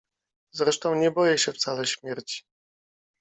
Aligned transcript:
Zresztą 0.53 0.95
nie 0.95 1.11
boję 1.11 1.37
się 1.37 1.51
wcale 1.53 1.85
śmierci. 1.87 2.43